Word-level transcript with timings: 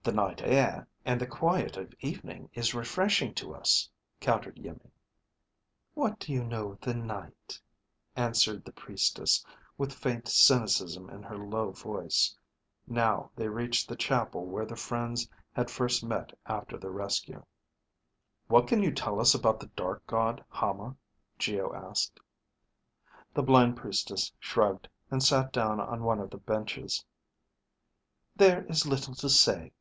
"The 0.00 0.12
night 0.12 0.40
air 0.44 0.86
and 1.04 1.20
the 1.20 1.26
quiet 1.26 1.76
of 1.76 1.92
evening 1.98 2.50
is 2.54 2.72
refreshing 2.72 3.34
to 3.34 3.52
us," 3.52 3.90
countered 4.20 4.54
Iimmi. 4.56 4.92
"What 5.94 6.20
do 6.20 6.32
you 6.32 6.44
know 6.44 6.70
of 6.70 6.80
the 6.80 6.94
night," 6.94 7.60
answered 8.14 8.64
the 8.64 8.70
priestess 8.70 9.44
with 9.76 9.92
faint 9.92 10.28
cynicism 10.28 11.10
in 11.10 11.24
her 11.24 11.36
low 11.36 11.72
voice. 11.72 12.32
Now 12.86 13.32
they 13.34 13.48
reached 13.48 13.88
the 13.88 13.96
chapel 13.96 14.46
where 14.46 14.64
the 14.64 14.76
friends 14.76 15.28
had 15.52 15.68
first 15.68 16.04
met 16.04 16.32
after 16.46 16.78
their 16.78 16.92
rescue. 16.92 17.44
"What 18.46 18.68
can 18.68 18.84
you 18.84 18.94
tell 18.94 19.20
us 19.20 19.34
about 19.34 19.58
the 19.58 19.66
Dark 19.66 20.06
God 20.06 20.44
Hama?" 20.48 20.94
Geo 21.40 21.74
asked. 21.74 22.20
The 23.34 23.42
blind 23.42 23.76
Priestess 23.76 24.32
shrugged, 24.38 24.88
and 25.10 25.24
sat 25.24 25.52
down 25.52 25.80
on 25.80 26.04
one 26.04 26.20
of 26.20 26.30
the 26.30 26.38
benches. 26.38 27.04
"There 28.36 28.64
is 28.66 28.86
little 28.86 29.16
to 29.16 29.28
say. 29.28 29.72